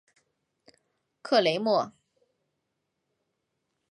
[1.21, 1.93] 克雷莫。